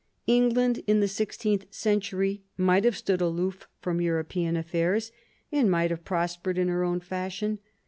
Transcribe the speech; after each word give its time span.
England 0.25 0.81
in 0.87 0.99
the 0.99 1.07
sixteenth 1.07 1.67
century 1.69 2.41
might 2.57 2.83
have 2.85 2.97
stood 2.97 3.21
aloof 3.21 3.67
from 3.81 4.01
European 4.01 4.57
affairs, 4.57 5.11
and 5.51 5.69
might 5.69 5.91
have 5.91 6.03
prospered 6.03 6.57
in 6.57 6.69
her 6.69 6.83
own 6.83 6.99
fashion. 6.99 7.59